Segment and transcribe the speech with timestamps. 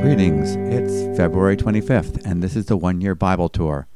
[0.00, 0.54] Greetings.
[0.54, 3.88] It's February 25th, and this is the one year Bible Tour.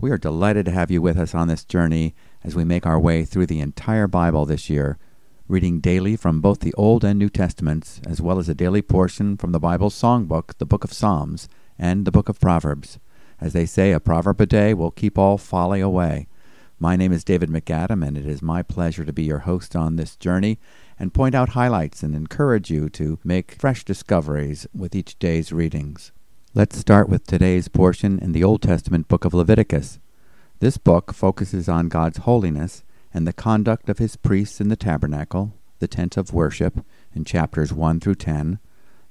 [0.00, 2.98] We are delighted to have you with us on this journey as we make our
[2.98, 4.98] way through the entire Bible this year,
[5.46, 9.36] reading daily from both the Old and New Testaments, as well as a daily portion
[9.36, 11.48] from the Bible's songbook, the Book of Psalms,
[11.78, 12.98] and the Book of Proverbs.
[13.40, 16.26] As they say, a proverb a day will keep all folly away.
[16.78, 19.96] My name is David MacAdam, and it is my pleasure to be your host on
[19.96, 20.58] this journey
[20.98, 26.12] and point out highlights and encourage you to make fresh discoveries with each day's readings.
[26.54, 29.98] Let's start with today's portion in the Old Testament book of Leviticus.
[30.60, 35.52] This book focuses on God's holiness and the conduct of his priests in the tabernacle,
[35.78, 38.58] the tent of worship, in chapters 1 through 10,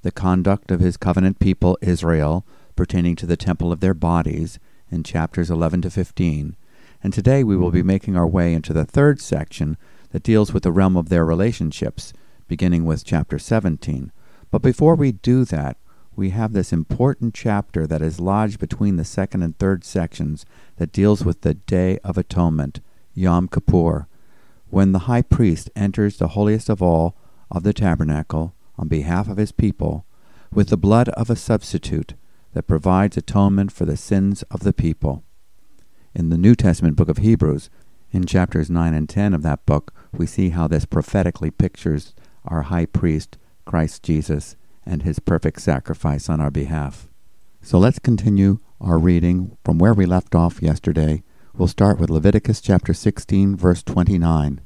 [0.02, 4.60] the conduct of his covenant people Israel pertaining to the temple of their bodies,
[4.92, 6.56] in chapters 11 to 15,
[7.04, 9.78] and today we will be making our way into the third section
[10.12, 12.14] that deals with the realm of their relationships,
[12.48, 14.12] beginning with chapter 17.
[14.52, 15.78] But before we do that,
[16.16, 20.46] we have this important chapter that is lodged between the second and third sections
[20.78, 22.80] that deals with the Day of Atonement,
[23.14, 24.08] Yom Kippur,
[24.70, 27.16] when the high priest enters the holiest of all
[27.52, 30.06] of the tabernacle on behalf of his people
[30.52, 32.14] with the blood of a substitute
[32.54, 35.24] that provides atonement for the sins of the people.
[36.14, 37.70] In the New Testament book of Hebrews,
[38.12, 42.14] in chapters 9 and 10 of that book, we see how this prophetically pictures
[42.46, 47.08] our high priest, Christ Jesus, and his perfect sacrifice on our behalf.
[47.62, 51.24] So let's continue our reading from where we left off yesterday.
[51.56, 54.62] We'll start with Leviticus chapter 16, verse 29.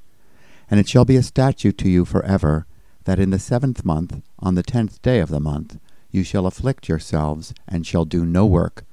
[0.70, 2.67] And it shall be a statute to you forever,
[3.06, 5.80] that in the seventh month, on the tenth day of the month,
[6.12, 8.84] you shall afflict yourselves, and shall do no work,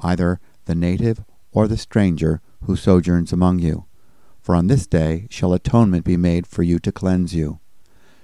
[0.00, 3.86] either the native or the stranger who sojourns among you.
[4.40, 7.60] For on this day shall atonement be made for you to cleanse you.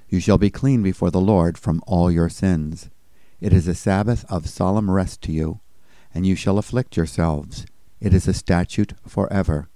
[0.08, 2.88] You shall be clean before the Lord from all your sins.
[3.40, 5.60] It is a Sabbath of solemn rest to you,
[6.14, 7.66] and you shall afflict yourselves.
[8.00, 9.68] It is a statute forever.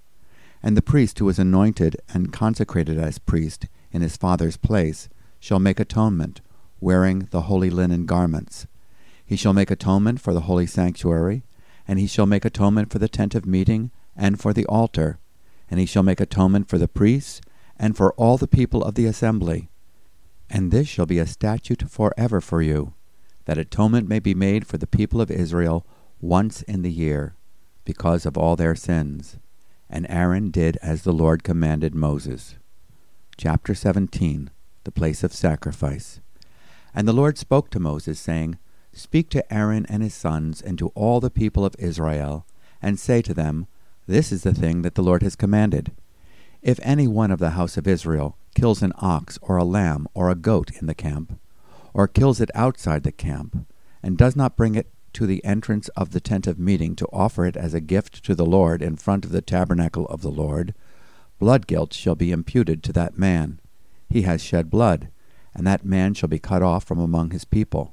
[0.63, 5.09] And the priest who is anointed and consecrated as priest in his father's place
[5.41, 6.41] shall make atonement,
[6.81, 8.67] wearing the holy linen garments.
[9.25, 11.43] He shall make atonement for the holy sanctuary,
[11.87, 15.19] and he shall make atonement for the tent of meeting, and for the altar,
[15.71, 17.41] and he shall make atonement for the priests,
[17.79, 19.71] and for all the people of the assembly.
[20.51, 22.95] And this shall be a statute forever for you,
[23.45, 25.87] that atonement may be made for the people of Israel
[26.21, 27.37] once in the year,
[27.85, 29.37] because of all their sins.
[29.89, 32.57] And Aaron did as the Lord commanded Moses.
[33.37, 34.51] Chapter 17
[34.83, 36.21] The Place of Sacrifice.
[36.93, 38.59] And the Lord spoke to Moses, saying,
[38.93, 42.45] Speak to Aaron and his sons, and to all the people of Israel,
[42.83, 43.69] and say to them,
[44.09, 45.93] this is the thing that the Lord has commanded.
[46.63, 50.31] If any one of the house of Israel kills an ox or a lamb or
[50.31, 51.39] a goat in the camp,
[51.93, 53.67] or kills it outside the camp,
[54.03, 57.45] and does not bring it to the entrance of the tent of meeting to offer
[57.45, 60.75] it as a gift to the Lord in front of the tabernacle of the Lord,
[61.39, 63.61] blood guilt shall be imputed to that man.
[64.09, 65.09] He has shed blood,
[65.55, 67.93] and that man shall be cut off from among his people.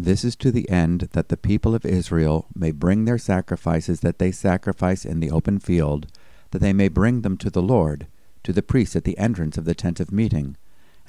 [0.00, 4.20] This is to the end that the people of Israel may bring their sacrifices that
[4.20, 6.06] they sacrifice in the open field,
[6.52, 8.06] that they may bring them to the Lord,
[8.44, 10.56] to the priests at the entrance of the tent of meeting,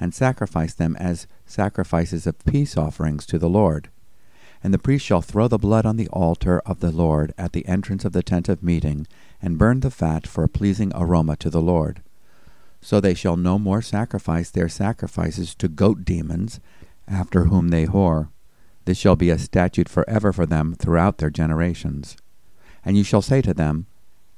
[0.00, 3.90] and sacrifice them as sacrifices of peace offerings to the Lord.
[4.60, 7.66] And the priest shall throw the blood on the altar of the Lord at the
[7.68, 9.06] entrance of the tent of meeting,
[9.40, 12.02] and burn the fat for a pleasing aroma to the Lord.
[12.80, 16.58] So they shall no more sacrifice their sacrifices to goat demons,
[17.06, 18.30] after whom they whore
[18.90, 22.16] this shall be a statute forever for them throughout their generations.
[22.84, 23.86] And you shall say to them,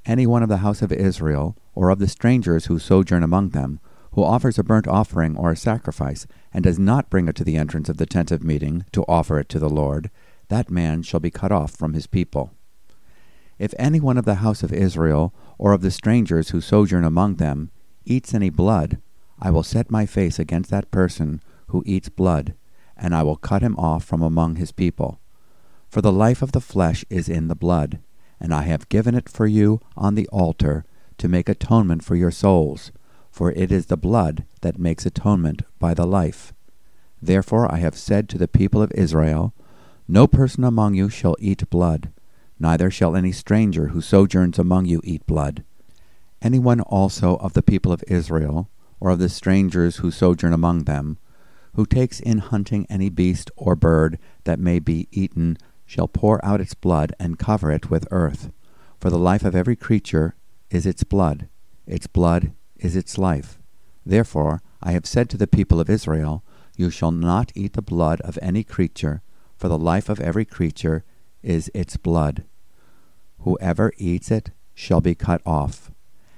[0.04, 3.80] Any one of the house of Israel, or of the strangers who sojourn among them,
[4.10, 7.56] who offers a burnt offering or a sacrifice, and does not bring it to the
[7.56, 10.10] entrance of the tent of meeting to offer it to the Lord,
[10.48, 12.52] that man shall be cut off from his people.
[13.58, 17.36] If any one of the house of Israel, or of the strangers who sojourn among
[17.36, 17.70] them,
[18.04, 19.00] eats any blood,
[19.40, 22.52] I will set my face against that person who eats blood,
[22.96, 25.20] and I will cut him off from among his people.
[25.88, 27.98] For the life of the flesh is in the blood,
[28.40, 30.84] and I have given it for you on the altar
[31.18, 32.92] to make atonement for your souls,
[33.30, 36.52] for it is the blood that makes atonement by the life.
[37.20, 39.54] Therefore I have said to the people of Israel,
[40.08, 42.10] No person among you shall eat blood,
[42.58, 45.62] neither shall any stranger who sojourns among you eat blood.
[46.40, 48.68] Any one also of the people of Israel,
[48.98, 51.18] or of the strangers who sojourn among them,
[51.74, 56.60] who takes in hunting any beast or bird that may be eaten shall pour out
[56.60, 58.52] its blood and cover it with earth.
[59.00, 60.34] For the life of every creature
[60.70, 61.48] is its blood,
[61.86, 63.58] its blood is its life.
[64.04, 66.44] Therefore I have said to the people of Israel,
[66.76, 69.22] You shall not eat the blood of any creature,
[69.56, 71.04] for the life of every creature
[71.42, 72.44] is its blood.
[73.40, 75.90] Whoever eats it shall be cut off.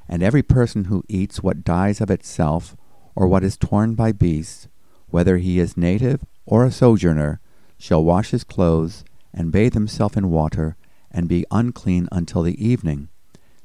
[0.09, 2.77] And every person who eats what dies of itself,
[3.15, 4.69] or what is torn by beasts,
[5.15, 7.39] whether he is native or a sojourner,
[7.79, 10.77] shall wash his clothes, and bathe himself in water,
[11.09, 13.09] and be unclean until the evening.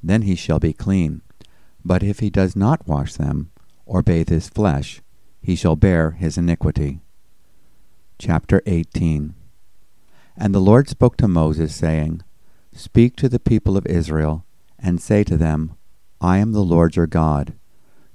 [0.04, 1.24] Then he shall be clean.
[1.84, 3.50] But if he does not wash them,
[3.88, 5.02] or bathe his flesh,
[5.42, 7.00] he shall bear his iniquity.
[8.20, 9.34] Chapter 18
[10.38, 12.22] And the Lord spoke to Moses, saying,
[12.74, 14.46] Speak to the people of Israel,
[14.78, 15.74] and say to them,
[16.22, 17.56] I am the Lord your God.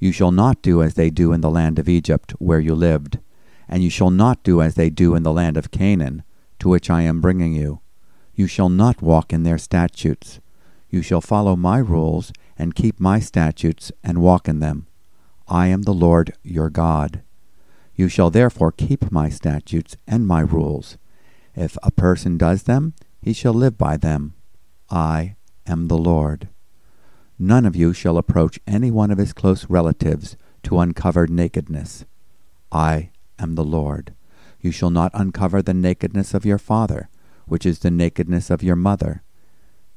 [0.04, 3.20] You shall not do as they do in the land of Egypt, where you lived,
[3.66, 6.24] and you shall not do as they do in the land of Canaan,
[6.58, 7.80] to which I am bringing you.
[8.34, 10.40] You shall not walk in their statutes.
[10.90, 14.88] You shall follow my rules, and keep my statutes, and walk in them.
[15.48, 17.22] I am the Lord your God.
[17.94, 20.98] You shall therefore keep my statutes and my rules.
[21.54, 22.92] If a person does them,
[23.22, 24.34] he shall live by them.
[24.90, 25.36] I
[25.66, 26.50] am the Lord.
[27.44, 32.06] None of you shall approach any one of his close relatives to uncover nakedness.
[32.72, 34.14] I am the Lord.
[34.62, 37.10] You shall not uncover the nakedness of your father,
[37.44, 39.22] which is the nakedness of your mother.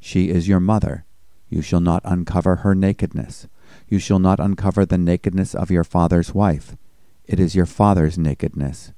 [0.01, 1.05] She is your mother.
[1.47, 3.47] You shall not uncover her nakedness.
[3.87, 6.75] You shall not uncover the nakedness of your father's wife.
[7.23, 8.91] It is your father's nakedness.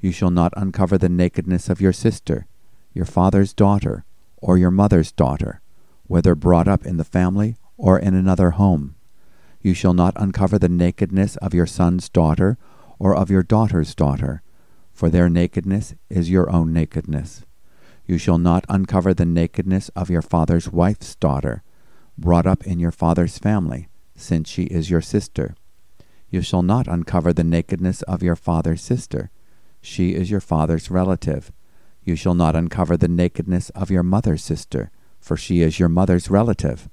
[0.00, 2.48] You shall not uncover the nakedness of your sister,
[2.92, 4.04] your father's daughter,
[4.38, 5.60] or your mother's daughter,
[6.08, 8.94] whether brought up in the family or in another home.
[9.60, 12.56] You shall not uncover the nakedness of your son's daughter
[13.00, 14.40] or of your daughter's daughter,
[14.92, 17.44] for their nakedness is your own nakedness.
[18.06, 21.64] You shall not uncover the nakedness of your father's wife's daughter,
[22.16, 25.56] brought up in your father's family, since she is your sister.
[26.30, 29.30] You shall not uncover the nakedness of your father's sister.
[29.80, 31.50] She is your father's relative.
[32.04, 36.30] You shall not uncover the nakedness of your mother's sister, for she is your mother's
[36.30, 36.88] relative.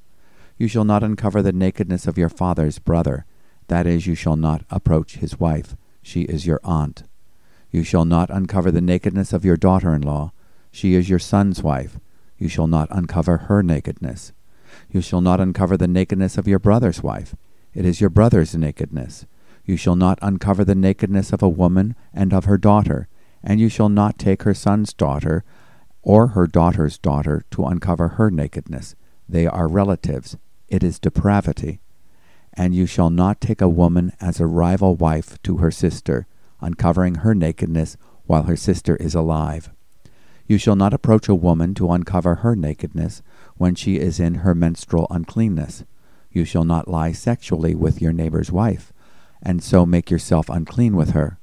[0.59, 3.25] You shall not uncover the nakedness of your father's brother,
[3.69, 7.03] that is, you shall not approach his wife, she is your aunt.
[7.71, 10.33] You shall not uncover the nakedness of your daughter in law,
[10.69, 11.97] she is your son's wife,
[12.37, 14.33] you shall not uncover her nakedness.
[14.91, 17.35] You shall not uncover the nakedness of your brother's wife,
[17.73, 19.25] it is your brother's nakedness.
[19.63, 23.07] You shall not uncover the nakedness of a woman and of her daughter,
[23.41, 25.45] and you shall not take her son's daughter
[26.01, 28.95] or her daughter's daughter to uncover her nakedness.
[29.29, 30.35] They are relatives,
[30.69, 31.81] it is depravity.
[32.53, 36.27] And you shall not take a woman as a rival wife to her sister,
[36.61, 39.71] uncovering her nakedness while her sister is alive.
[40.45, 43.21] You shall not approach a woman to uncover her nakedness
[43.57, 45.83] when she is in her menstrual uncleanness.
[46.31, 48.91] You shall not lie sexually with your neighbor's wife,
[49.43, 51.39] and so make yourself unclean with her.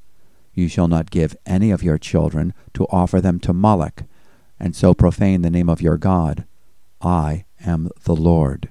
[0.55, 4.03] You shall not give any of your children to offer them to Moloch,
[4.59, 6.45] and so profane the name of your God.
[7.01, 8.71] I am the Lord.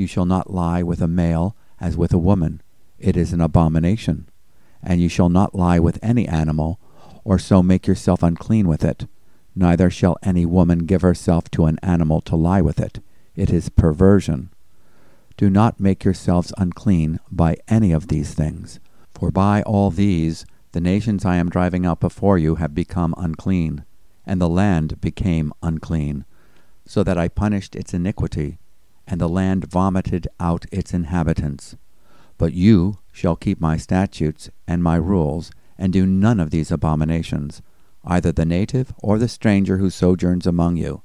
[0.00, 2.62] You shall not lie with a male as with a woman.
[2.98, 4.30] It is an abomination.
[4.82, 6.80] And you shall not lie with any animal,
[7.22, 9.06] or so make yourself unclean with it.
[9.54, 13.00] Neither shall any woman give herself to an animal to lie with it.
[13.36, 14.48] It is perversion.
[15.36, 18.80] Do not make yourselves unclean by any of these things.
[19.12, 23.84] For by all these the nations I am driving out before you have become unclean,
[24.24, 26.24] and the land became unclean,
[26.86, 28.60] so that I punished its iniquity
[29.10, 31.76] and the land vomited out its inhabitants.
[32.38, 37.60] But you shall keep my statutes and my rules, and do none of these abominations,
[38.04, 41.02] either the native or the stranger who sojourns among you.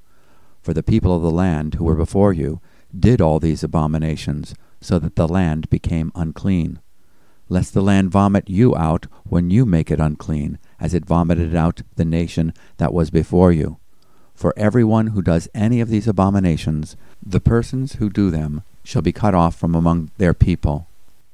[0.61, 2.61] For the people of the land who were before you
[2.97, 6.79] did all these abominations, so that the land became unclean.
[7.49, 11.81] Lest the land vomit you out when you make it unclean, as it vomited out
[11.95, 13.77] the nation that was before you.
[14.35, 19.01] For every one who does any of these abominations, the persons who do them shall
[19.01, 20.87] be cut off from among their people.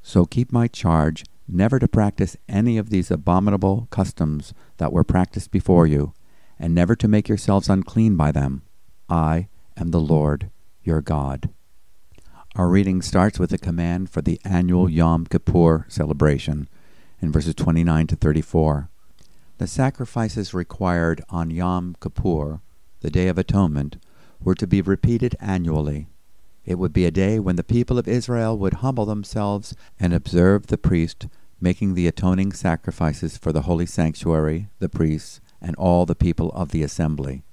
[0.03, 5.51] So keep my charge never to practice any of these abominable customs that were practiced
[5.51, 6.13] before you,
[6.59, 8.61] and never to make yourselves unclean by them.
[9.09, 10.49] I am the Lord
[10.83, 11.49] your God.
[12.55, 16.69] Our reading starts with a command for the annual Yom Kippur celebration
[17.19, 18.89] in verses 29 to 34.
[19.57, 22.61] The sacrifices required on Yom Kippur
[23.01, 23.97] the Day of Atonement,
[24.43, 26.07] were to be repeated annually.
[26.65, 30.67] It would be a day when the people of Israel would humble themselves and observe
[30.67, 31.27] the priest
[31.61, 36.71] making the atoning sacrifices for the holy sanctuary, the priests, and all the people of
[36.71, 37.43] the assembly.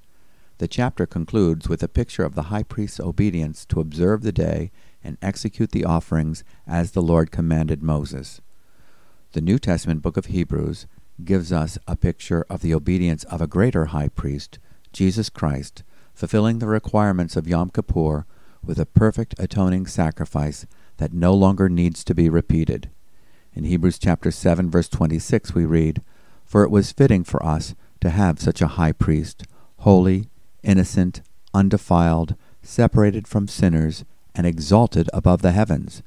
[0.56, 4.72] The chapter concludes with a picture of the high priest's obedience to observe the day
[5.04, 8.40] and execute the offerings as the Lord commanded Moses.
[9.32, 10.86] The New Testament book of Hebrews
[11.22, 14.58] gives us a picture of the obedience of a greater high priest,
[14.92, 15.82] Jesus Christ,
[16.14, 18.26] fulfilling the requirements of Yom Kippur
[18.64, 20.66] with a perfect atoning sacrifice
[20.96, 22.90] that no longer needs to be repeated.
[23.54, 26.02] In Hebrews chapter 7 verse 26 we read,
[26.44, 29.44] For it was fitting for us to have such a high priest,
[29.78, 30.28] holy,
[30.62, 31.22] innocent,
[31.54, 34.04] undefiled, separated from sinners,
[34.34, 36.02] and exalted above the heavens,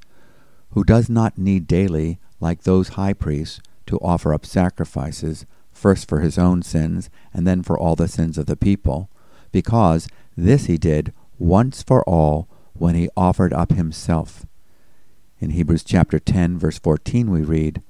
[0.71, 5.45] who does not need daily, like those high priests, to offer up sacrifices,
[5.81, 9.09] first for his own sins, and then for all the sins of the people,
[9.51, 10.07] because
[10.38, 14.45] this he did once for all when he offered up himself.
[15.39, 17.81] In Hebrews chapter 10, verse 14, we read,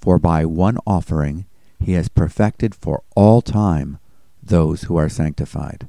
[0.00, 1.46] For by one offering
[1.78, 3.98] he has perfected for all time
[4.42, 5.86] those who are sanctified.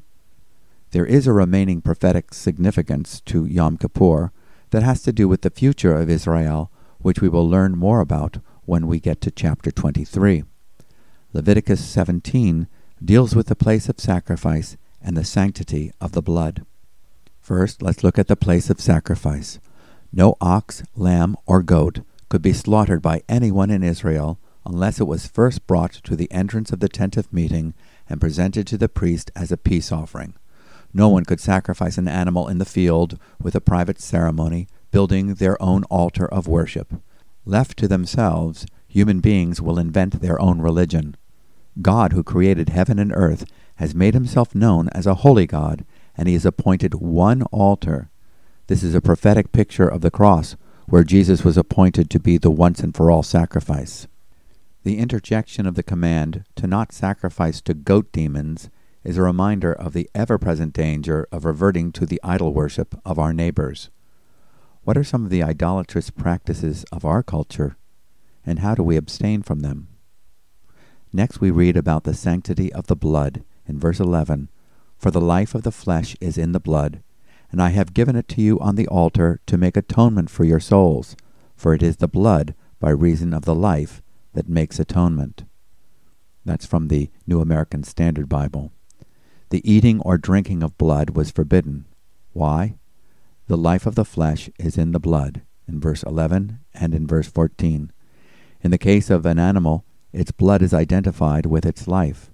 [0.92, 4.32] There is a remaining prophetic significance to Yom Kippur
[4.70, 8.38] that has to do with the future of Israel, which we will learn more about
[8.66, 10.44] when we get to chapter 23.
[11.34, 12.68] Leviticus 17
[13.04, 16.66] deals with the place of sacrifice and the sanctity of the blood.
[17.40, 19.60] First, let's look at the place of sacrifice.
[20.12, 25.26] No ox, lamb, or goat could be slaughtered by anyone in Israel unless it was
[25.26, 27.74] first brought to the entrance of the tent of meeting
[28.10, 30.34] and presented to the priest as a peace offering.
[30.94, 35.62] No one could sacrifice an animal in the field with a private ceremony, building their
[35.62, 36.94] own altar of worship.
[37.46, 41.16] Left to themselves, human beings will invent their own religion.
[41.80, 45.86] God, who created heaven and earth, has made himself known as a holy God,
[46.18, 48.10] and he has appointed one altar.
[48.68, 50.56] This is a prophetic picture of the cross,
[50.88, 54.08] where Jesus was appointed to be the once and for all sacrifice.
[54.84, 58.70] The interjection of the command to not sacrifice to goat demons
[59.04, 63.18] is a reminder of the ever present danger of reverting to the idol worship of
[63.18, 63.90] our neighbors.
[64.84, 67.78] What are some of the idolatrous practices of our culture,
[68.46, 69.88] and how do we abstain from them?
[71.14, 74.50] Next, we read about the sanctity of the blood in verse 11
[74.98, 77.04] For the life of the flesh is in the blood,
[77.52, 80.60] and I have given it to you on the altar to make atonement for your
[80.60, 81.18] souls,
[81.56, 84.02] for it is the blood, by reason of the life,
[84.34, 85.44] that makes atonement.
[86.46, 88.72] That's from the New American Standard Bible.
[89.50, 91.86] The eating or drinking of blood was forbidden.
[92.32, 92.76] Why?
[93.48, 97.28] The life of the flesh is in the blood, in verse 11 and in verse
[97.28, 97.92] 14.
[98.62, 102.32] In the case of an animal, its blood is identified with its life.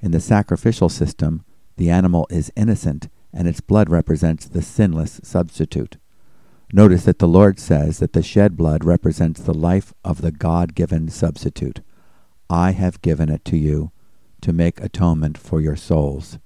[0.00, 1.44] In the sacrificial system,
[1.76, 5.96] the animal is innocent and its blood represents the sinless substitute.
[6.72, 10.74] Notice that the Lord says that the shed blood represents the life of the God
[10.74, 11.80] given substitute.
[12.50, 13.92] I have given it to you
[14.40, 16.38] to make atonement for your souls.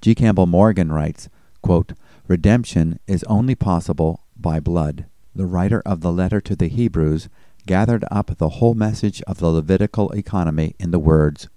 [0.00, 0.14] G.
[0.14, 1.28] Campbell Morgan writes,
[1.62, 1.92] quote,
[2.26, 5.06] Redemption is only possible by blood.
[5.34, 7.28] The writer of the letter to the Hebrews
[7.66, 11.48] gathered up the whole message of the Levitical economy in the words,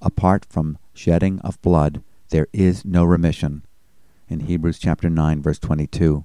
[0.00, 3.64] Apart from shedding of blood, there is no remission.
[4.28, 6.24] In Hebrews chapter 9, verse 22.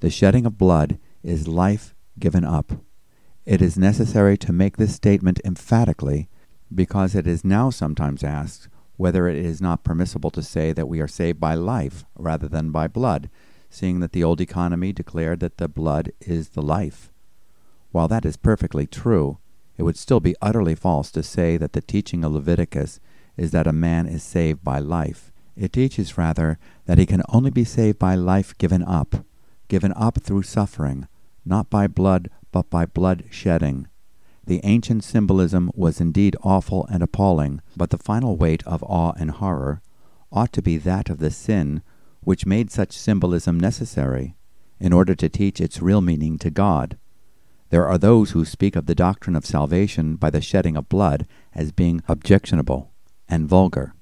[0.00, 2.72] The shedding of blood is life given up.
[3.44, 6.28] It is necessary to make this statement emphatically
[6.74, 11.00] because it is now sometimes asked whether it is not permissible to say that we
[11.00, 13.28] are saved by life rather than by blood,
[13.68, 17.10] seeing that the old economy declared that the blood is the life.
[17.94, 19.38] While that is perfectly true,
[19.76, 22.98] it would still be utterly false to say that the teaching of Leviticus
[23.36, 25.30] is that a man is saved by life.
[25.54, 29.24] It teaches rather that he can only be saved by life given up,
[29.68, 31.06] given up through suffering,
[31.44, 33.86] not by blood, but by blood shedding.
[34.44, 39.30] The ancient symbolism was indeed awful and appalling, but the final weight of awe and
[39.30, 39.82] horror
[40.32, 41.80] ought to be that of the sin
[42.22, 44.34] which made such symbolism necessary,
[44.80, 46.98] in order to teach its real meaning to God.
[47.74, 51.26] There are those who speak of the doctrine of salvation by the shedding of blood
[51.52, 52.92] as being objectionable
[53.28, 53.94] and vulgar.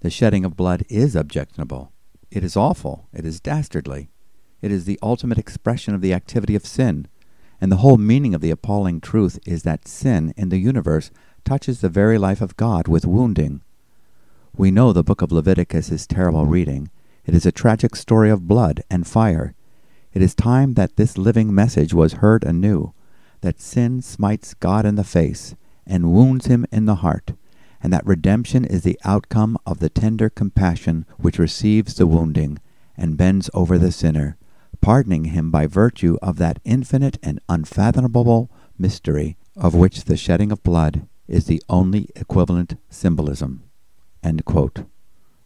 [0.00, 1.92] The shedding of blood is objectionable.
[2.30, 3.10] It is awful.
[3.12, 4.08] It is dastardly.
[4.62, 7.08] It is the ultimate expression of the activity of sin
[7.60, 11.10] and the whole meaning of the appalling truth is that sin in the universe
[11.44, 13.60] touches the very life of God with wounding.
[14.56, 16.90] We know the book of Leviticus is terrible reading.
[17.26, 19.54] It is a tragic story of blood and fire.
[20.14, 22.94] It is time that this living message was heard anew,
[23.40, 25.54] that sin smites God in the face
[25.86, 27.32] and wounds him in the heart,
[27.82, 32.58] and that redemption is the outcome of the tender compassion which receives the wounding
[32.96, 34.36] and bends over the sinner
[34.80, 40.62] pardoning him by virtue of that infinite and unfathomable mystery of which the shedding of
[40.62, 43.62] blood is the only equivalent symbolism.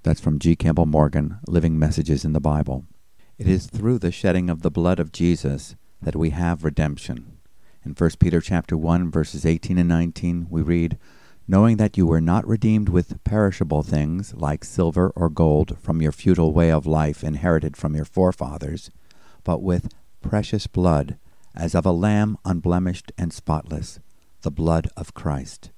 [0.02, 0.54] That's from G.
[0.56, 2.84] Campbell Morgan, Living Messages in the Bible.
[3.38, 7.33] It is through the shedding of the blood of Jesus that we have redemption.
[7.84, 10.96] In 1 Peter chapter 1 verses 18 and 19 we read,
[11.46, 16.10] "Knowing that you were not redeemed with perishable things like silver or gold from your
[16.10, 18.90] futile way of life inherited from your forefathers,
[19.44, 21.18] but with precious blood,
[21.54, 24.00] as of a lamb unblemished and spotless,
[24.40, 25.70] the blood of Christ."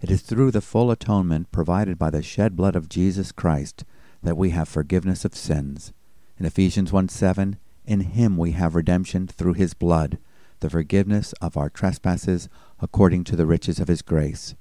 [0.00, 3.84] It is through the full atonement provided by the shed blood of Jesus Christ
[4.22, 5.92] that we have forgiveness of sins.
[6.38, 10.16] In Ephesians 1 7, in him we have redemption through his blood
[10.60, 12.48] the forgiveness of our trespasses
[12.80, 14.54] according to the riches of his grace.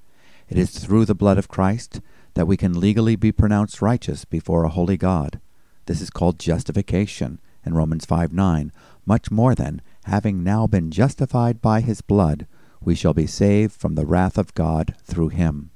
[0.47, 2.01] It is through the blood of Christ
[2.33, 5.39] that we can legally be pronounced righteous before a holy God.
[5.85, 8.71] This is called justification in Romans 5 9.
[9.05, 12.47] Much more than, having now been justified by his blood,
[12.81, 15.71] we shall be saved from the wrath of God through him.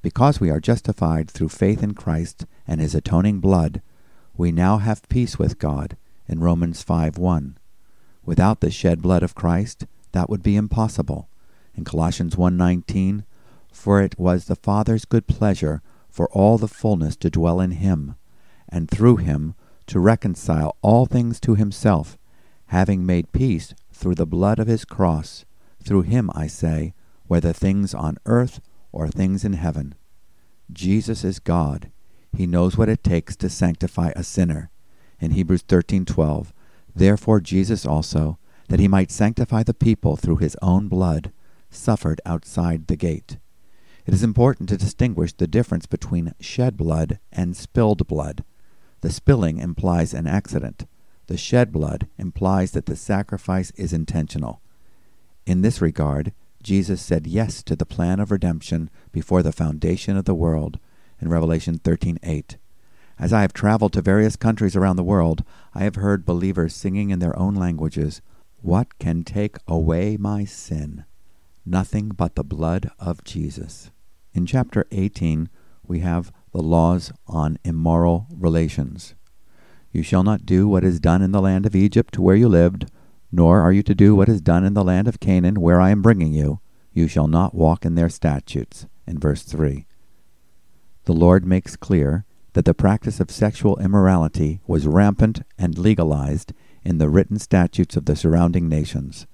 [0.00, 3.82] Because we are justified through faith in Christ and his atoning blood,
[4.36, 5.96] we now have peace with God
[6.28, 7.57] in Romans 5 1.
[8.28, 11.30] Without the shed blood of Christ, that would be impossible.
[11.74, 13.24] In Colossians 1:19,
[13.72, 15.80] for it was the Father's good pleasure
[16.10, 18.16] for all the fullness to dwell in him,
[18.68, 19.54] and through him
[19.86, 22.18] to reconcile all things to himself,
[22.66, 25.46] having made peace through the blood of his cross.
[25.82, 26.92] Through him, I say,
[27.28, 28.60] whether things on earth
[28.92, 29.94] or things in heaven.
[30.70, 31.90] Jesus is God.
[32.36, 34.68] He knows what it takes to sanctify a sinner.
[35.18, 36.52] In Hebrews 13:12,
[36.98, 41.32] Therefore Jesus also, that he might sanctify the people through his own blood,
[41.70, 43.38] suffered outside the gate.
[44.04, 48.42] It is important to distinguish the difference between shed blood and spilled blood.
[49.00, 50.86] The spilling implies an accident.
[51.28, 54.60] The shed blood implies that the sacrifice is intentional.
[55.46, 56.32] In this regard,
[56.64, 60.80] Jesus said yes to the plan of redemption before the foundation of the world
[61.20, 62.56] in Revelation 13:8.
[63.18, 65.42] As I have traveled to various countries around the world,
[65.74, 68.22] I have heard believers singing in their own languages,
[68.62, 71.04] What can take away my sin?
[71.66, 73.90] Nothing but the blood of Jesus.
[74.34, 75.48] In chapter 18,
[75.84, 79.14] we have the laws on immoral relations.
[79.90, 82.90] You shall not do what is done in the land of Egypt where you lived,
[83.32, 85.90] nor are you to do what is done in the land of Canaan where I
[85.90, 86.60] am bringing you.
[86.92, 88.86] You shall not walk in their statutes.
[89.06, 89.86] In verse 3.
[91.04, 92.26] The Lord makes clear
[92.58, 98.06] that the practice of sexual immorality was rampant and legalized in the written statutes of
[98.06, 99.28] the surrounding nations.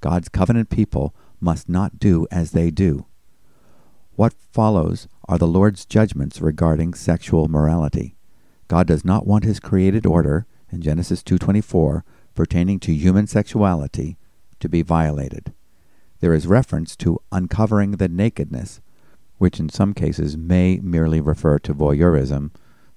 [0.00, 3.06] God's covenant people must not do as they do.
[4.14, 8.14] What follows are the Lord's judgments regarding sexual morality.
[8.68, 12.04] God does not want his created order in Genesis 2:24
[12.36, 14.16] pertaining to human sexuality
[14.60, 15.52] to be violated.
[16.20, 18.80] There is reference to uncovering the nakedness
[19.40, 22.50] which in some cases may merely refer to voyeurism,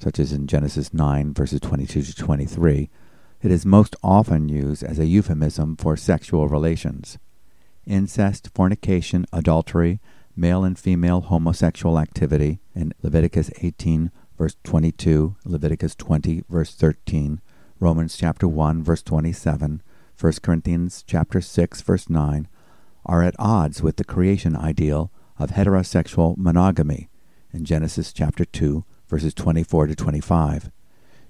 [0.04, 2.90] such as in Genesis 9, verses 22 to 23,
[3.42, 7.18] it is most often used as a euphemism for sexual relations.
[7.88, 10.02] Incest, fornication, adultery,
[10.36, 17.40] male and female homosexual activity in Leviticus 18, verse 22, Leviticus 20, verse 13,
[17.80, 19.82] Romans chapter 1, verse 27,
[20.20, 22.50] 1 Corinthians chapter 6, verse 9,
[23.06, 27.08] are at odds with the creation ideal of heterosexual monogamy
[27.54, 30.72] in Genesis chapter 2, verses 24 to 25.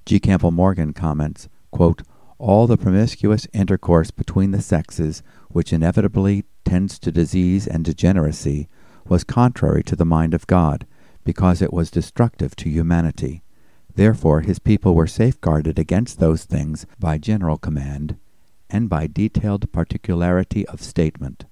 [0.06, 0.18] G.
[0.18, 2.02] Campbell Morgan comments, quote,
[2.38, 8.70] All the promiscuous intercourse between the sexes, which inevitably tends to disease and degeneracy,
[9.06, 10.88] was contrary to the mind of God,
[11.26, 13.44] because it was destructive to humanity.
[13.94, 18.16] Therefore his people were safeguarded against those things by general command,
[18.70, 21.44] and by detailed particularity of statement.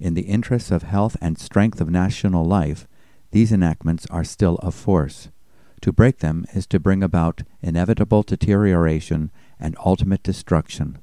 [0.00, 2.88] In the interests of health and strength of national life,
[3.30, 5.28] these enactments are still of force.
[5.82, 10.98] To break them is to bring about inevitable deterioration and ultimate destruction.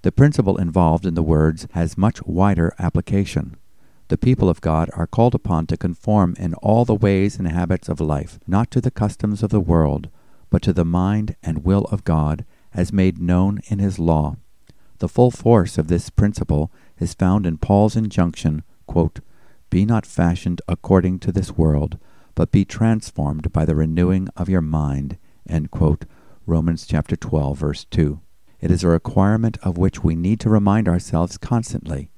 [0.00, 3.56] The principle involved in the words has much wider application.
[4.08, 7.88] The people of God are called upon to conform in all the ways and habits
[7.90, 10.08] of life, not to the customs of the world,
[10.48, 14.36] but to the mind and will of God, as made known in His law.
[15.00, 19.20] The full force of this principle is found in Paul's injunction, quote,
[19.68, 21.98] Be not fashioned according to this world,
[22.34, 25.18] but be transformed by the renewing of your mind.
[26.46, 28.20] Romans chapter 12, verse 2.
[28.60, 32.10] It is a requirement of which we need to remind ourselves constantly.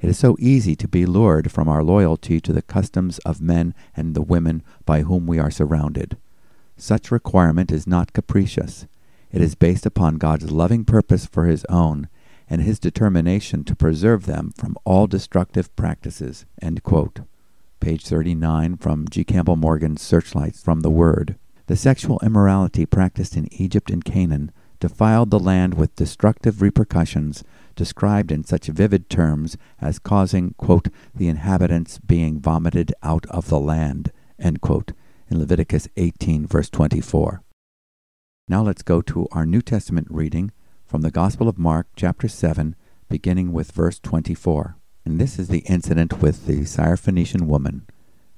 [0.00, 3.74] It is so easy to be lured from our loyalty to the customs of men
[3.96, 6.16] and the women by whom we are surrounded.
[6.76, 8.86] Such requirement is not capricious.
[9.30, 12.08] It is based upon God's loving purpose for his own
[12.50, 16.44] and his determination to preserve them from all destructive practices.
[17.82, 19.24] Page 39 from G.
[19.24, 21.34] Campbell Morgan's Searchlights from the Word.
[21.66, 27.42] The sexual immorality practiced in Egypt and Canaan defiled the land with destructive repercussions
[27.74, 33.58] described in such vivid terms as causing, quote, the inhabitants being vomited out of the
[33.58, 34.12] land,
[34.60, 34.92] quote,
[35.28, 37.42] in Leviticus 18, verse 24.
[38.46, 40.52] Now let's go to our New Testament reading
[40.86, 42.76] from the Gospel of Mark, chapter 7,
[43.08, 44.76] beginning with verse 24.
[45.04, 47.86] And this is the incident with the Syrophoenician woman,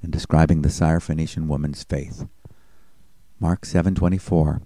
[0.02, 2.26] and describing the Syrophoenician woman's faith.
[3.38, 4.62] Mark 7:24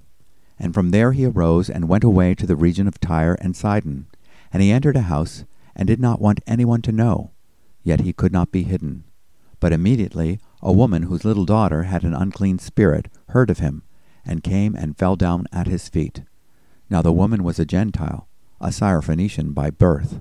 [0.58, 4.06] And from there he arose and went away to the region of Tyre and Sidon.
[4.52, 7.32] And he entered a house and did not want anyone to know
[7.88, 9.04] yet he could not be hidden.
[9.60, 13.82] But immediately a woman whose little daughter had an unclean spirit heard of him
[14.24, 16.22] and came and fell down at his feet.
[16.90, 18.28] Now the woman was a gentile
[18.60, 20.20] a Syrophoenician by birth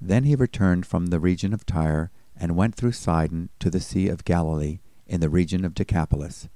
[0.00, 4.08] Then he returned from the region of Tyre, and went through Sidon to the Sea
[4.08, 6.48] of Galilee, in the region of Decapolis.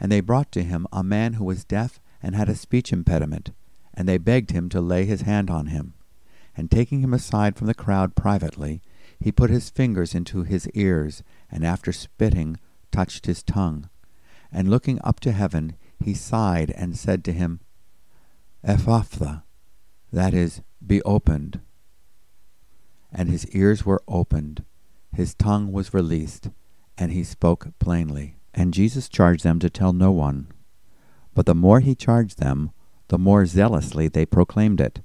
[0.00, 3.50] And they brought to him a man who was deaf and had a speech impediment,
[3.92, 5.94] and they begged him to lay his hand on him.
[6.56, 8.80] And taking him aside from the crowd privately,
[9.20, 12.58] he put his fingers into his ears, and after spitting,
[12.90, 13.88] touched his tongue.
[14.50, 17.60] And looking up to heaven, he sighed and said to him,
[18.64, 19.42] Ephphatha,
[20.12, 21.60] that is, be opened.
[23.12, 24.64] And his ears were opened,
[25.12, 26.50] his tongue was released,
[26.96, 28.36] and he spoke plainly.
[28.54, 30.48] And Jesus charged them to tell no one.
[31.34, 32.70] But the more he charged them,
[33.08, 35.00] the more zealously they proclaimed it.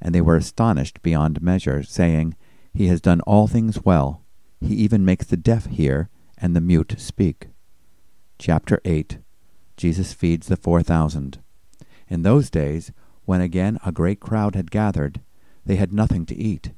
[0.00, 2.36] And they were astonished beyond measure, saying,
[2.72, 4.22] He has done all things well.
[4.60, 7.48] He even makes the deaf hear and the mute speak.
[8.38, 9.18] Chapter 8
[9.76, 11.40] Jesus feeds the four thousand.
[12.08, 12.92] In those days,
[13.24, 15.20] when again a great crowd had gathered,
[15.64, 16.72] they had nothing to eat.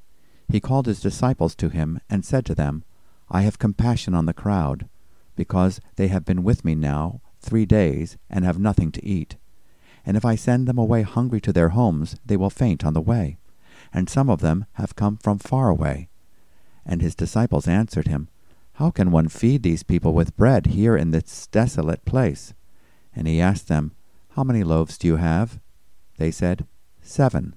[0.48, 2.84] He called his disciples to him, and said to them,
[3.28, 4.88] I have compassion on the crowd
[5.34, 9.36] because they have been with me now three days and have nothing to eat.
[10.04, 13.00] And if I send them away hungry to their homes, they will faint on the
[13.00, 13.38] way.
[13.92, 16.08] And some of them have come from far away.
[16.84, 18.28] And his disciples answered him,
[18.74, 22.54] How can one feed these people with bread here in this desolate place?
[23.14, 23.92] And he asked them,
[24.30, 25.58] How many loaves do you have?
[26.18, 26.66] They said,
[27.02, 27.56] Seven.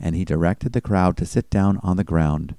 [0.00, 2.54] And he directed the crowd to sit down on the ground.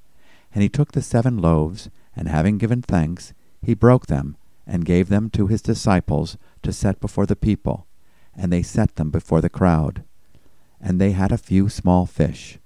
[0.53, 5.09] And he took the seven loaves, and having given thanks, he broke them, and gave
[5.09, 7.87] them to his disciples to set before the people,
[8.35, 10.03] and they set them before the crowd.
[10.81, 12.59] And they had a few small fish.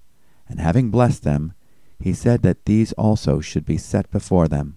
[0.48, 1.54] And having blessed them,
[2.00, 4.76] he said that these also should be set before them.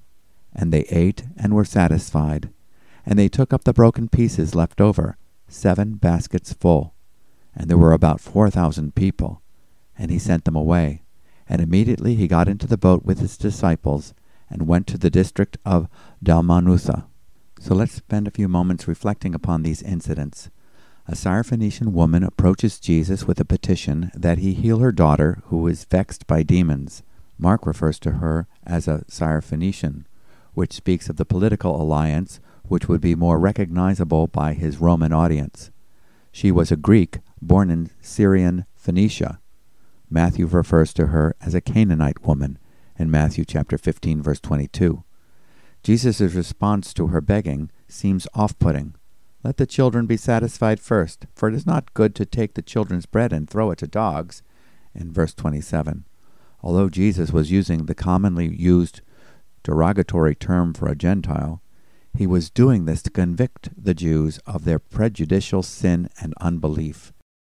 [0.55, 2.51] And they ate and were satisfied.
[3.05, 5.17] And they took up the broken pieces left over,
[5.49, 6.95] seven baskets full.
[7.55, 9.43] And there were about four thousand people.
[9.99, 11.03] And he sent them away.
[11.49, 14.15] And immediately he got into the boat with his disciples,
[14.49, 15.89] and went to the district of
[16.25, 17.07] Dalmanutha.
[17.59, 20.51] So let's spend a few moments reflecting upon these incidents.
[21.09, 25.85] A Syrophoenician woman approaches Jesus with a petition that he heal her daughter who is
[25.85, 27.03] vexed by demons.
[27.39, 30.05] Mark refers to her as a Syrophoenician,
[30.55, 35.71] which speaks of the political alliance which would be more recognizable by his Roman audience.
[36.33, 39.39] She was a Greek born in Syrian Phoenicia.
[40.09, 42.59] Matthew refers to her as a Canaanite woman
[42.99, 45.03] in Matthew chapter 15 verse 22.
[45.83, 48.95] Jesus' response to her begging seems off putting.
[49.43, 53.07] Let the children be satisfied first, for it is not good to take the children's
[53.07, 54.43] bread and throw it to dogs.
[54.95, 56.05] In verse 27.
[56.63, 59.03] Although Jesus was using the commonly used
[59.63, 61.63] derogatory term for a Gentile,
[62.17, 67.13] he was doing this to convict the Jews of their prejudicial sin and unbelief.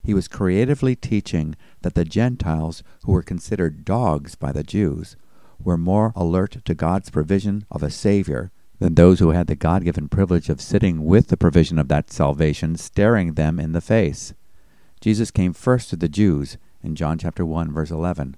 [0.03, 5.15] He was creatively teaching that the Gentiles, who were considered dogs by the Jews,
[5.61, 9.83] were more alert to God's provision of a Savior than those who had the God
[9.83, 14.33] given privilege of sitting with the provision of that salvation staring them in the face.
[15.01, 18.35] Jesus came first to the Jews in John chapter 1 verse 11.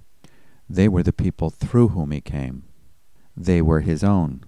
[0.68, 2.64] They were the people through whom he came.
[3.36, 4.44] They were his own.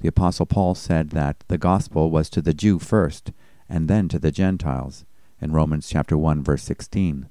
[0.00, 3.32] The apostle Paul said that the gospel was to the Jew first
[3.68, 5.04] and then to the Gentiles
[5.40, 7.28] in Romans chapter 1 verse 16.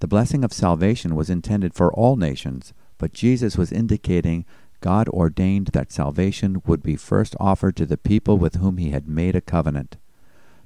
[0.00, 4.44] The blessing of salvation was intended for all nations, but Jesus was indicating
[4.80, 9.08] God ordained that salvation would be first offered to the people with whom he had
[9.08, 9.96] made a covenant.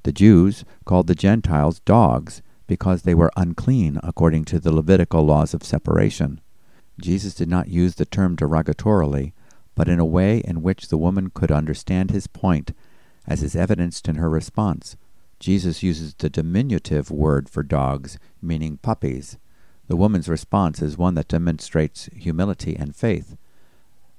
[0.02, 5.54] The Jews called the Gentiles dogs because they were unclean according to the Levitical laws
[5.54, 6.40] of separation.
[7.00, 9.32] Jesus did not use the term derogatorily,
[9.74, 12.72] but in a way in which the woman could understand his point,
[13.26, 14.96] as is evidenced in her response.
[15.40, 19.38] Jesus uses the diminutive word for dogs, meaning puppies.
[19.88, 23.36] The woman's response is one that demonstrates humility and faith.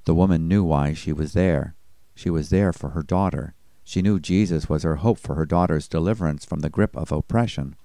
[0.05, 1.75] The woman knew why she was there.
[2.15, 3.53] She was there for her daughter.
[3.83, 7.75] She knew Jesus was her hope for her daughter's deliverance from the grip of oppression.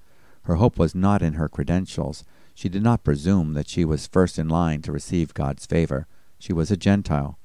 [0.45, 2.25] Her hope was not in her credentials.
[2.55, 6.07] She did not presume that she was first in line to receive God's favor.
[6.39, 7.39] She was a Gentile.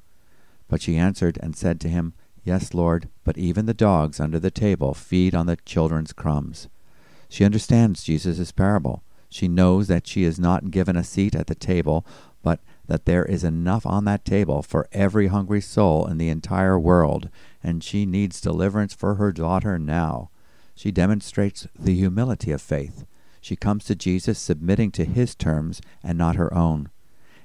[0.69, 4.51] But she answered and said to him, Yes, Lord, but even the dogs under the
[4.51, 6.67] table feed on the children's crumbs.
[7.30, 9.04] She understands Jesus' parable.
[9.30, 12.06] She knows that she is not given a seat at the table,
[12.43, 16.80] but that there is enough on that table for every hungry soul in the entire
[16.80, 17.30] world,
[17.63, 20.30] and she needs deliverance for her daughter now.
[20.75, 23.06] She demonstrates the humility of faith.
[23.39, 26.89] She comes to Jesus submitting to his terms and not her own.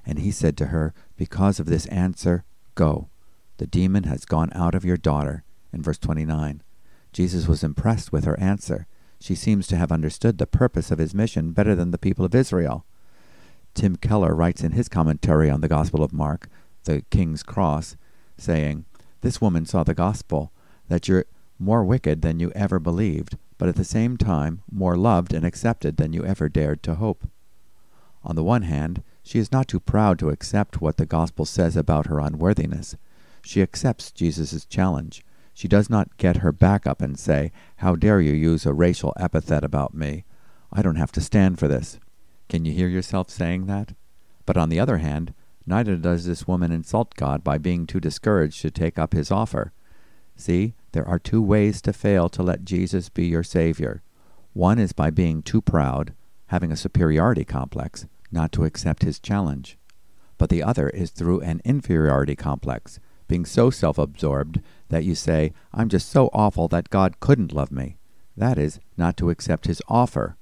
[0.05, 3.09] And he said to her, Because of this answer, go.
[3.59, 5.45] The demon has gone out of your daughter.
[5.73, 6.62] In verse 29.
[7.12, 8.87] Jesus was impressed with her answer.
[9.21, 12.35] She seems to have understood the purpose of his mission better than the people of
[12.35, 12.85] Israel.
[13.75, 16.49] Tim Keller writes in his commentary on the Gospel of Mark,
[16.85, 17.97] the King's Cross,
[18.38, 18.85] saying,
[19.21, 20.53] This woman saw the gospel,
[20.88, 21.27] that you're
[21.59, 25.97] more wicked than you ever believed, but at the same time more loved and accepted
[25.97, 27.27] than you ever dared to hope.
[28.23, 31.77] On the one hand, she is not too proud to accept what the gospel says
[31.77, 32.97] about her unworthiness.
[33.47, 35.25] She accepts Jesus' challenge.
[35.55, 39.15] She does not get her back up and say, How dare you use a racial
[39.17, 40.25] epithet about me?
[40.73, 42.01] I don't have to stand for this.
[42.49, 43.95] Can you hear yourself saying that?
[44.47, 45.33] But on the other hand,
[45.65, 49.73] neither does this woman insult God by being too discouraged to take up his offer.
[50.35, 54.03] See, there are two ways to fail to let Jesus be your Savior.
[54.55, 56.15] One is by being too proud,
[56.47, 59.79] having a superiority complex, not to accept his challenge.
[60.37, 65.53] But the other is through an inferiority complex, being so self absorbed that you say,
[65.73, 67.97] I'm just so awful that God couldn't love me.
[68.37, 70.37] That is, not to accept his offer.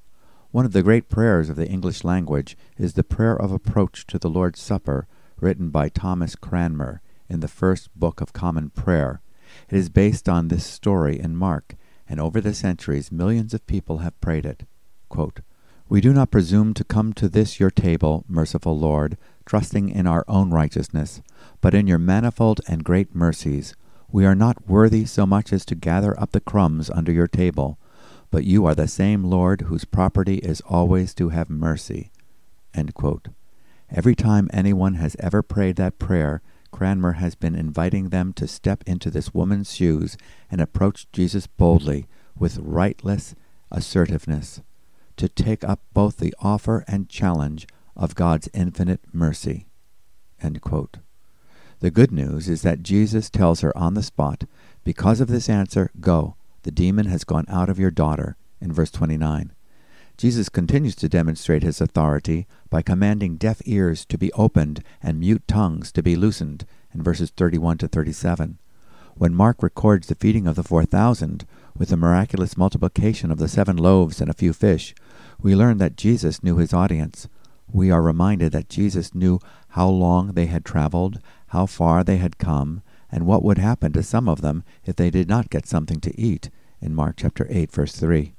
[0.50, 4.18] One of the great prayers of the English language is the prayer of approach to
[4.18, 5.06] the Lord's Supper,
[5.40, 9.20] written by Thomas Cranmer in the first book of Common Prayer.
[9.68, 11.74] It is based on this story in Mark,
[12.08, 14.64] and over the centuries millions of people have prayed it.
[15.08, 15.40] Quote,
[15.88, 20.24] we do not presume to come to this your table, merciful Lord, trusting in our
[20.26, 21.20] own righteousness,
[21.64, 23.74] but in your manifold and great mercies.
[24.12, 27.78] We are not worthy so much as to gather up the crumbs under your table,
[28.30, 32.10] but you are the same Lord whose property is always to have mercy.
[33.90, 38.84] Every time anyone has ever prayed that prayer, Cranmer has been inviting them to step
[38.86, 40.18] into this woman's shoes
[40.50, 42.06] and approach Jesus boldly
[42.38, 43.34] with rightless
[43.72, 44.60] assertiveness
[45.16, 49.64] to take up both the offer and challenge of God's infinite mercy.
[51.84, 54.44] The good news is that Jesus tells her on the spot,
[54.84, 56.34] Because of this answer, go.
[56.62, 59.52] The demon has gone out of your daughter, in verse 29.
[60.16, 65.46] Jesus continues to demonstrate his authority by commanding deaf ears to be opened and mute
[65.46, 68.56] tongues to be loosened, in verses 31 to 37.
[69.16, 73.76] When Mark records the feeding of the 4,000 with the miraculous multiplication of the seven
[73.76, 74.94] loaves and a few fish,
[75.38, 77.28] we learn that Jesus knew his audience.
[77.70, 79.38] We are reminded that Jesus knew
[79.70, 81.18] how long they had traveled,
[81.54, 85.08] how far they had come, and what would happen to some of them if they
[85.08, 88.34] did not get something to eat in Mark chapter 8 verse 3.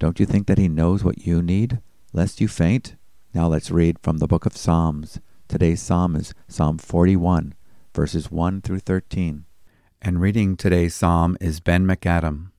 [0.00, 1.78] Don't you think that he knows what you need,
[2.12, 2.96] lest you faint?
[3.32, 5.20] Now let's read from the book of Psalms.
[5.46, 7.54] Today's psalm is Psalm 41,
[7.94, 9.44] verses 1 through 13.
[10.02, 12.50] And reading today's psalm is Ben MacAdam.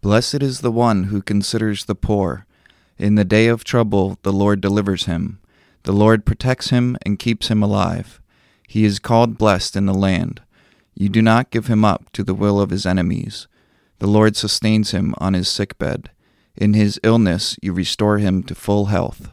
[0.00, 2.44] Blessed is the one who considers the poor.
[2.98, 5.38] In the day of trouble, the Lord delivers him.
[5.84, 8.20] The Lord protects him and keeps him alive.
[8.66, 10.40] He is called blessed in the land.
[10.94, 13.46] You do not give him up to the will of his enemies.
[13.98, 16.10] The Lord sustains him on his sick bed.
[16.56, 19.30] In his illness, you restore him to full health.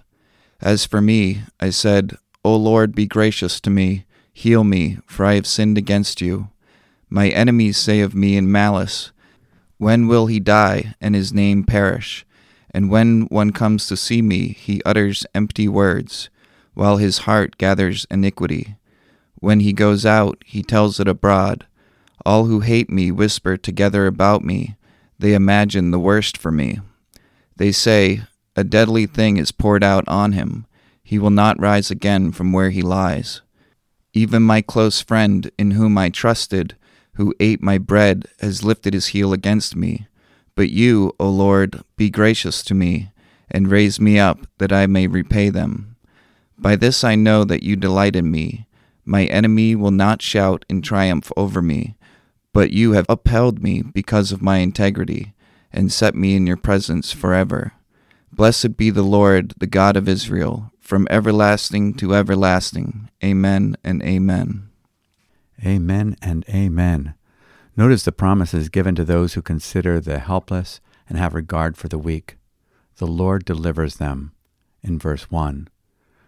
[0.62, 4.06] As for me, I said, O Lord, be gracious to me.
[4.34, 6.50] Heal me, for I have sinned against you.
[7.10, 9.12] My enemies say of me in malice,
[9.78, 12.26] When will he die and his name perish?
[12.72, 16.30] And when one comes to see me, he utters empty words,
[16.74, 18.76] while his heart gathers iniquity.
[19.44, 21.66] When he goes out, he tells it abroad.
[22.26, 24.78] All who hate me whisper together about me.
[25.20, 26.80] They imagine the worst for me.
[27.58, 28.22] They say,
[28.56, 30.66] A deadly thing is poured out on him.
[31.04, 33.42] He will not rise again from where he lies.
[34.14, 36.78] Even my close friend, in whom I trusted,
[37.16, 40.08] who ate my bread, has lifted his heel against me.
[40.56, 43.12] But you, O Lord, be gracious to me,
[43.52, 45.98] and raise me up, that I may repay them.
[46.58, 48.68] By this I know that you delight in me.
[49.06, 51.96] My enemy will not shout in triumph over me,
[52.54, 55.34] but you have upheld me because of my integrity,
[55.72, 57.74] and set me in your presence forever.
[58.32, 63.10] Blessed be the Lord, the God of Israel, from everlasting to everlasting.
[63.24, 64.70] Amen and amen.
[65.66, 67.16] Amen and amen.
[67.76, 71.98] Notice the promises given to those who consider the helpless and have regard for the
[71.98, 72.38] weak.
[72.98, 74.34] The Lord delivers them,
[74.82, 75.68] in verse 1.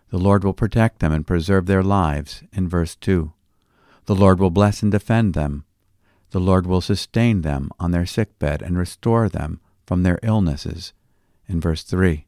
[0.09, 3.33] The Lord will protect them and preserve their lives, in verse 2.
[4.05, 5.65] The Lord will bless and defend them.
[6.31, 10.93] The Lord will sustain them on their sick bed and restore them from their illnesses,
[11.47, 12.25] in verse 3.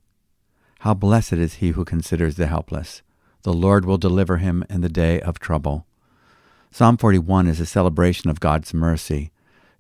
[0.79, 3.01] How blessed is he who considers the helpless.
[3.43, 5.85] The Lord will deliver him in the day of trouble.
[6.71, 9.31] Psalm 41 is a celebration of God's mercy.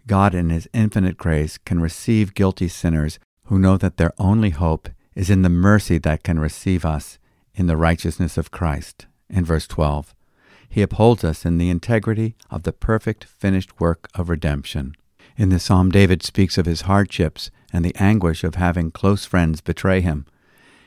[0.07, 4.89] God, in His infinite grace, can receive guilty sinners who know that their only hope
[5.13, 7.19] is in the mercy that can receive us
[7.57, 9.07] in the righteousness of Christ.
[9.29, 10.15] In verse 12,
[10.69, 14.95] He upholds us in the integrity of the perfect finished work of redemption.
[15.35, 19.59] In the psalm, David speaks of his hardships and the anguish of having close friends
[19.59, 20.25] betray him.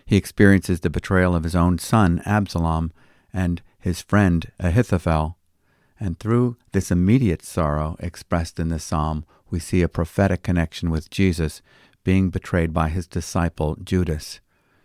[0.07, 2.93] He experiences the betrayal of his own son, Absalom,
[3.33, 5.37] and his friend, Ahithophel.
[5.99, 11.11] And through this immediate sorrow expressed in the psalm, we see a prophetic connection with
[11.11, 11.63] Jesus
[12.05, 14.41] being betrayed by his disciple Judas.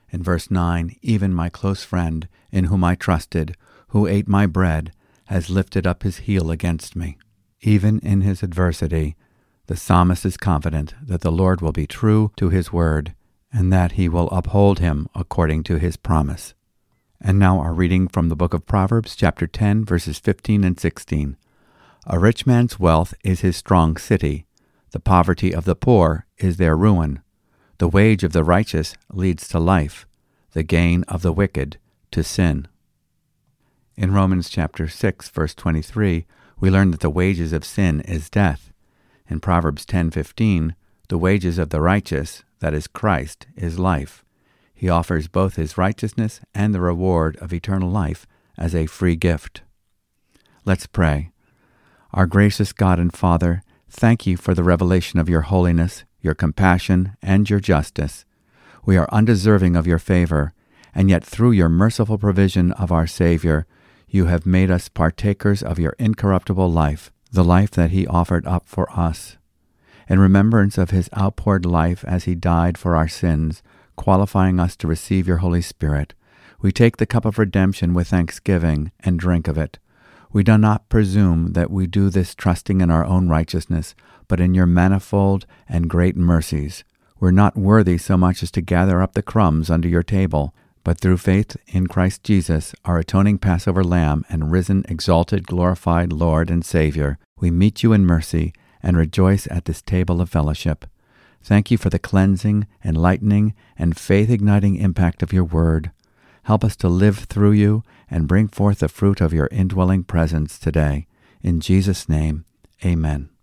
[0.09, 3.55] In verse 9, even my close friend, in whom I trusted,
[3.89, 4.91] who ate my bread,
[5.25, 7.17] has lifted up his heel against me.
[7.61, 9.15] Even in his adversity,
[9.67, 13.15] the psalmist is confident that the Lord will be true to his word
[13.51, 16.53] and that he will uphold him according to his promise.
[17.19, 21.37] And now our reading from the book of Proverbs, chapter 10, verses 15 and 16.
[22.05, 24.45] A rich man's wealth is his strong city.
[24.91, 27.21] The poverty of the poor is their ruin.
[27.77, 30.05] The wage of the righteous leads to life,
[30.53, 31.77] the gain of the wicked
[32.11, 32.67] to sin.
[33.97, 36.25] In Romans chapter 6, verse 23,
[36.59, 38.71] we learn that the wages of sin is death.
[39.29, 40.75] In Proverbs 10:15,
[41.09, 44.23] the wages of the righteous, that is Christ, is life.
[44.73, 48.25] He offers both his righteousness and the reward of eternal life
[48.57, 49.63] as a free gift.
[50.63, 51.31] Let's pray.
[52.13, 57.15] Our gracious God and Father, thank you for the revelation of your holiness, your compassion,
[57.21, 58.25] and your justice.
[58.83, 60.53] We are undeserving of your favor,
[60.93, 63.65] and yet through your merciful provision of our Savior,
[64.09, 68.65] you have made us partakers of your incorruptible life, the life that he offered up
[68.65, 69.38] for us.
[70.09, 73.63] In remembrance of his outpoured life as he died for our sins,
[73.95, 76.13] qualifying us to receive your Holy Spirit,
[76.61, 79.79] we take the cup of redemption with thanksgiving and drink of it.
[80.31, 83.95] We do not presume that we do this trusting in our own righteousness,
[84.27, 86.83] but in your manifold and great mercies.
[87.19, 90.99] We're not worthy so much as to gather up the crumbs under your table, but
[90.99, 96.63] through faith in Christ Jesus, our atoning Passover lamb and risen, exalted, glorified Lord and
[96.63, 100.85] Savior, we meet you in mercy and rejoice at this table of fellowship.
[101.41, 105.91] Thank you for the cleansing, enlightening, and faith igniting impact of your word.
[106.43, 110.59] Help us to live through you and bring forth the fruit of your indwelling presence
[110.59, 111.07] today.
[111.41, 112.45] In Jesus' name,
[112.83, 113.35] amen.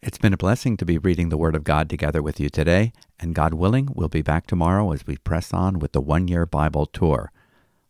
[0.00, 2.92] It's been a blessing to be reading the Word of God together with you today,
[3.18, 6.46] and God willing, we'll be back tomorrow as we press on with the one year
[6.46, 7.32] Bible tour.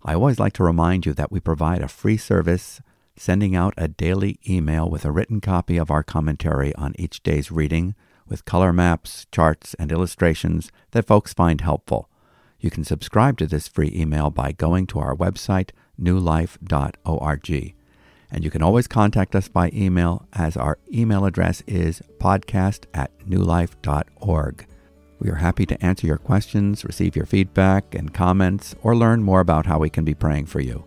[0.03, 2.81] I always like to remind you that we provide a free service
[3.14, 7.51] sending out a daily email with a written copy of our commentary on each day's
[7.51, 7.94] reading
[8.27, 12.09] with color maps, charts, and illustrations that folks find helpful.
[12.59, 17.75] You can subscribe to this free email by going to our website, newlife.org.
[18.31, 23.11] And you can always contact us by email, as our email address is podcast at
[23.21, 24.67] newlife.org.
[25.21, 29.41] We are happy to answer your questions, receive your feedback and comments, or learn more
[29.41, 30.85] about how we can be praying for you.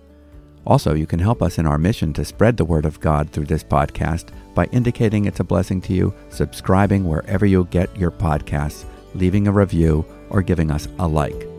[0.66, 3.46] Also, you can help us in our mission to spread the Word of God through
[3.46, 8.86] this podcast by indicating it's a blessing to you, subscribing wherever you get your podcasts,
[9.16, 11.51] leaving a review, or giving us a like.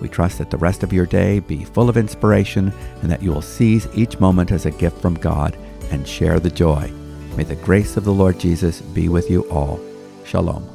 [0.00, 2.72] We trust that the rest of your day be full of inspiration
[3.02, 5.56] and that you will seize each moment as a gift from God
[5.90, 6.90] and share the joy.
[7.36, 9.80] May the grace of the Lord Jesus be with you all.
[10.24, 10.69] Shalom.